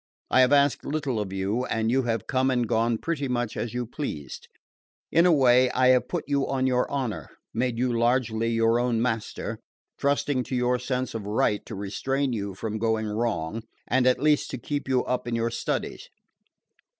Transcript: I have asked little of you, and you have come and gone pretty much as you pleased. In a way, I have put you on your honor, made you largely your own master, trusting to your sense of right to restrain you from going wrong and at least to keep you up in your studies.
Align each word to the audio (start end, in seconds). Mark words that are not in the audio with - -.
I 0.31 0.41
have 0.41 0.51
asked 0.51 0.83
little 0.83 1.19
of 1.19 1.31
you, 1.31 1.63
and 1.65 1.91
you 1.91 2.01
have 2.01 2.25
come 2.25 2.49
and 2.49 2.67
gone 2.67 2.97
pretty 2.97 3.27
much 3.27 3.55
as 3.55 3.75
you 3.75 3.85
pleased. 3.85 4.47
In 5.11 5.27
a 5.27 5.31
way, 5.31 5.69
I 5.73 5.89
have 5.89 6.07
put 6.07 6.23
you 6.27 6.47
on 6.47 6.65
your 6.65 6.89
honor, 6.89 7.29
made 7.53 7.77
you 7.77 7.95
largely 7.95 8.47
your 8.49 8.79
own 8.79 8.99
master, 8.99 9.59
trusting 9.99 10.41
to 10.45 10.55
your 10.55 10.79
sense 10.79 11.13
of 11.13 11.27
right 11.27 11.63
to 11.67 11.75
restrain 11.75 12.33
you 12.33 12.55
from 12.55 12.79
going 12.79 13.09
wrong 13.09 13.61
and 13.87 14.07
at 14.07 14.19
least 14.19 14.49
to 14.49 14.57
keep 14.57 14.87
you 14.87 15.05
up 15.05 15.27
in 15.27 15.35
your 15.35 15.51
studies. 15.51 16.09